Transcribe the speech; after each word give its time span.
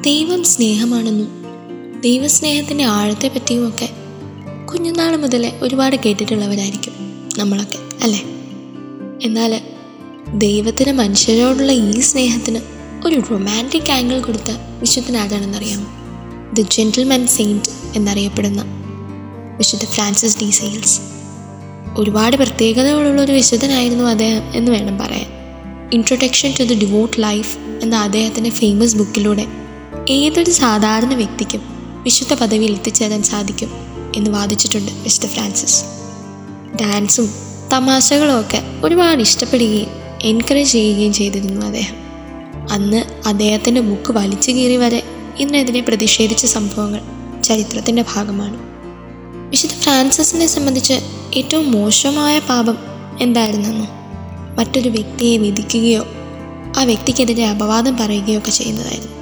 ദൈവം 0.00 0.44
സ്നേഹമാണെന്നും 0.44 1.28
ദൈവസ്നേഹത്തിന്റെ 2.00 2.84
ആഴത്തെ 2.84 3.28
പറ്റിയുമൊക്കെ 3.28 3.88
കുഞ്ഞുനാൾ 4.66 5.16
മുതലേ 5.16 5.58
ഒരുപാട് 5.62 5.96
കേട്ടിട്ടുള്ളവരായിരിക്കും 5.96 6.92
നമ്മളൊക്കെ 7.38 7.78
അല്ലേ? 8.02 8.22
എന്നാൽ 9.22 9.60
ദൈവത്തിന് 10.34 10.92
മനുഷ്യരോടുള്ള 10.92 11.72
ഈ 11.72 12.00
സ്നേഹത്തിന് 12.00 12.60
ഒരു 13.06 13.22
റൊമാന്റിക് 13.30 13.92
ആംഗിൾ 13.92 14.20
കൊടുത്ത 14.20 14.50
ദി 14.82 15.86
ദ 16.54 16.60
ജെന്റിൽമാൻ 16.60 17.26
സെയിന്റ് 17.26 17.68
എന്നറിയപ്പെടുന്ന 17.96 18.64
വിശുദ്ധ 19.58 19.84
ഫ്രാൻസിസ് 19.84 20.38
ഡി 20.40 20.50
സെയിൽസ്. 20.50 21.00
ഒരുപാട് 21.98 22.36
പ്രത്യേകതകളുള്ള 22.36 23.22
ഒരു 23.22 23.32
വിശുദ്ധനായിരുന്നു 23.32 24.04
അദ്ദേഹം 24.04 24.42
എന്ന് 24.54 24.72
വേണം 24.72 24.98
പറയാൻ. 24.98 25.26
Introduction 25.92 26.54
to 26.60 26.64
the 26.64 26.74
devout 26.74 27.22
life 27.22 27.58
എന്ന 27.58 27.96
അദ്ദേഹത്തിന്റെ 27.96 28.50
ഫേമസ് 28.50 28.96
ബുക്കിലൂടെ 28.96 29.46
ഏതൊരു 30.08 30.50
സാധാരണ 30.50 31.14
വ്യക്തിക്കും 31.14 31.62
വിശുദ്ധ 32.02 32.34
പദവിയിൽ 32.34 32.72
എത്തിച്ചേരാൻ 32.72 33.22
സാധിക്കും 33.22 33.70
എന്ന് 34.16 34.30
വാദിച്ചിട്ടുണ്ട് 34.30 34.92
മിസ്റ്റർ 34.92 35.28
ഫ്രാൻസിസ്. 35.28 35.84
ഡാൻസും 36.80 37.30
തമാശകളും 37.72 38.40
ഒക്കെ 38.40 38.62
ഒരുപാട് 38.84 39.20
ഇഷ്ടപ്പെടുകയും 39.20 39.86
എൻകറേജ് 40.22 40.72
ചെയ്യുകയും 40.72 41.12
ചെയ്തിരുന്നു 41.12 41.66
അദ്ദേഹം. 41.66 41.96
അന്ന് 42.70 43.04
അദ്ദേഹത്തിന്റെ 43.26 43.80
ബുക്ക് 43.80 44.12
വലിച്ചു 44.12 44.50
കീറി 44.50 44.76
വരെ 44.76 45.02
ഇന്നെതിനെ 45.38 45.80
പ്രതിഷേധിച്ച 45.80 46.46
സംഭവങ്ങൾ 46.46 47.00
ചരിത്രത്തിന്റെ 47.42 48.04
ഭാഗമാണ്. 48.14 48.58
വിശുദ്ധ 49.50 49.74
ഫ്രാൻസിസിനെ 49.74 50.46
സംബന്ധിച്ച് 50.46 50.94
ഏറ്റവും 51.34 51.72
മോശമായ 51.72 52.38
പാപം 52.38 52.78
എന്തായിരുന്നെന്നോ? 53.20 53.86
മറ്റൊരു 54.58 54.88
വ്യക്തിയെ 54.88 55.36
വിധിക്കുകയോ 55.36 56.06
ആ 56.78 56.82
വ്യക്തിക്കെതിരെ 56.82 57.48
അപവാദം 57.48 57.96
പറയുകയോ 57.96 58.38
ഒക്കെ 58.38 58.50
ചെയ്യുന്നതായിരുന്നു. 58.50 59.17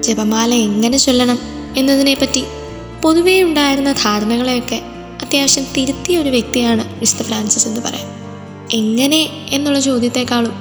ജപമാല 0.00 0.54
എങ്ങനെ 0.54 0.98
ചൊല്ലണം 0.98 1.38
എന്നതിനെപ്പറ്റി 1.76 2.44
പൊതുവേ 3.02 3.42
ഉണ്ടായിരുന്ന 3.42 3.92
ധാരണകളെയൊക്കെ 3.92 4.82
അത്യാവശ്യം 5.22 5.64
തിരുത്തിയ 5.76 6.18
ഒരു 6.18 6.28
വ്യക്തിയാണ് 6.28 6.98
വിശുദ്ധ 6.98 7.22
ഫ്രാൻസിസ് 7.22 7.68
എന്ന് 7.68 7.80
പറയാം. 7.80 8.16
എങ്ങനെ 8.72 9.28
എന്നുള്ള 9.50 9.80
ചോദ്യത്തെക്കാളും 9.80 10.52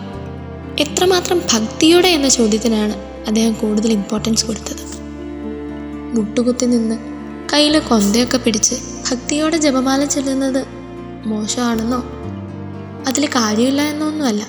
എത്രമാത്രം 0.80 1.42
ഭക്തിയോടെ 1.53 2.08
എന്ന 2.08 2.30
ചോദ്യത്തിനാണ് 2.30 2.94
അദ്ദേഹം 3.28 3.53
കൂടുതൽ 3.53 3.92
ഇമ്പോർട്ടൻസ് 3.92 4.46
കൊടുത്തത്. 4.46 5.02
മുട്ടുകുത്തി 6.18 6.66
നിന്ന് 6.66 6.96
കയ്യിൽ 7.53 7.80
കൊന്തയൊക്കെ 7.80 8.38
പിടിച്ച് 8.38 8.76
ഭക്തിയോടെ 9.12 9.58
ജപമാല 9.58 10.06
ചെല്ലുന്നത് 10.06 10.66
മോശമാണെന്നോ? 11.28 12.03
അതിൽ 13.08 13.26
കാര്യമില്ല 13.26 13.81
എന്നൊന്നുമല്ല. 13.81 14.48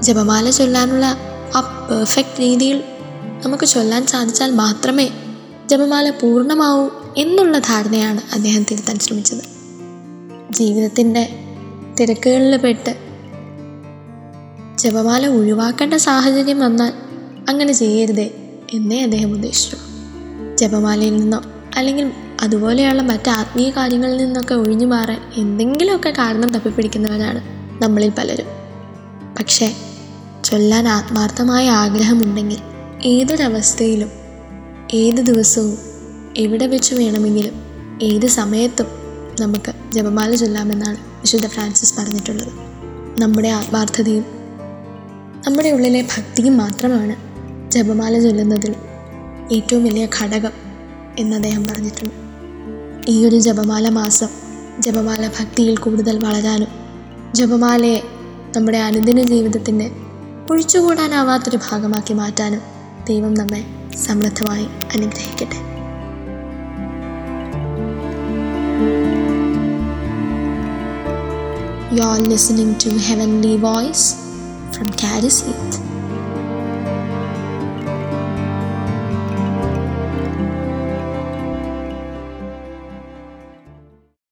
ജപമാല 0.00 0.50
ചൊല്ലാനുള്ള 0.50 1.16
ആ 1.56 1.86
പെർഫെക്റ്റ് 1.90 2.40
രീതിയിൽ 2.40 2.84
നമുക്ക് 3.44 3.64
ചൊല്ലാൻ 3.64 4.06
സാധിച്ചാൽ 4.06 4.50
മാത്രമേ 4.50 5.10
ജപമാല 5.70 6.10
പൂർണമാവൂ 6.10 6.90
എന്നുള്ള 7.16 7.58
ധാരണയാണ് 7.58 8.20
അദ്ദേഹം 8.34 8.62
തിരുത്താൻ 8.62 8.98
ശ്രമിച്ചത്. 8.98 9.44
ജീവിതത്തിന്റെ 10.50 11.28
തിരക്കുകളിൽ 12.00 12.56
പെട്ട് 12.56 12.96
ജപമാല 14.78 15.26
ഒഴിവാക്കേണ്ട 15.26 15.94
സാഹചര്യം 15.94 16.60
വന്നാൽ 16.60 16.92
അങ്ങനെ 17.48 17.72
ചെയ്യരുതേ 17.72 18.34
എന്നേ 18.72 19.02
അദ്ദേഹം 19.02 19.32
ഉദ്ദേശിച്ചു. 19.32 19.76
ജപമാലയിൽ 20.54 21.16
നിന്നോ 21.16 21.42
അല്ലെങ്കിൽ 21.76 22.12
അതുപോലെയുള്ള 22.42 23.02
മറ്റ് 23.02 23.30
ആത്മീയ 23.30 23.70
കാര്യങ്ങളിൽ 23.70 24.16
നിന്നൊക്കെ 24.16 24.54
ഒഴിഞ്ഞു 24.54 24.86
മാറാൻ 24.86 25.20
എന്തെങ്കിലുമൊക്കെ 25.36 26.10
കാരണം 26.10 26.48
തപ്പിപ്പിടിക്കുന്നവരാണ് 26.50 27.42
നമ്മളിൽ 27.82 28.10
പലരും. 28.10 28.46
പക്ഷേ 29.38 29.74
ചൊല്ലാൻ 30.44 30.88
ആത്മാർത്ഥമായ 30.88 31.68
ആഗ്രഹമുണ്ടെങ്കിൽ 31.68 32.58
ഏതൊരവസ്ഥയിലും 33.04 34.10
ഏത് 34.94 35.20
ദിവസവും 35.20 35.78
എവിടെ 36.36 36.66
വെച്ച് 36.66 36.94
വേണമെങ്കിലും 36.94 37.62
ഏത് 38.02 38.26
സമയത്തും 38.26 38.86
നമുക്ക് 39.40 39.72
ജപമാല 39.94 40.34
ചൊല്ലാമെന്നാണ് 40.34 40.98
വിശുദ്ധ 41.20 41.46
ഫ്രാൻസിസ് 41.46 41.94
പറഞ്ഞിട്ടുള്ളത്. 41.98 42.52
നമ്മുടെ 43.20 43.48
ആത്മാർത്ഥതയും 43.48 44.24
നമ്മുടെ 45.46 45.70
ഉള്ളിലെ 45.70 46.02
ഭക്തിയും 46.02 46.56
മാത്രമാണ് 46.56 47.14
ജപമാല 47.70 48.20
ചൊല്ലുന്നതിൽ 48.20 48.74
ഏറ്റവും 49.52 49.84
വലിയ 49.84 50.08
ഘടകം 50.20 50.52
എന്ന് 51.18 51.36
അദ്ദേഹം 51.36 51.64
പറഞ്ഞിട്ടുണ്ട്. 51.64 52.14
ഈ 53.08 53.26
ഒരു 53.26 53.36
ജപമാല 53.36 53.88
മാസം 53.88 54.28
ജപമാല 54.80 55.30
ഭക്തിയിൽ 55.40 55.76
കൂടുതൽ 55.76 56.18
വളരാനും 56.18 56.68
ജപമാലയെ 57.34 58.00
നമ്മുടെ 58.56 58.78
അനുദിന 58.78 59.22
ജീവിതത്തിന്റെ 59.22 59.90
ഒഴിച്ചുകൂടാനാവാത്തൊരു 60.50 61.56
ഭാഗമാക്കി 61.56 62.14
മാറ്റാനും 62.14 62.60
ദൈവം 63.08 63.34
നമ്മെ 63.34 63.60
സമൃദ്ധമായി 63.96 64.64
അനുഗ്രഹിക്കട്ടെ. 64.64 65.58
You 71.96 72.02
are 72.02 72.20
listening 72.28 72.76
to 72.84 72.88
heavenly 72.88 73.56
voice 73.56 74.14
from 74.72 74.90
Carrie 75.04 75.28